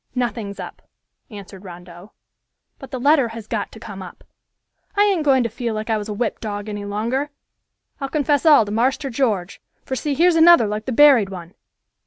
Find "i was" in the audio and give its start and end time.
5.91-6.09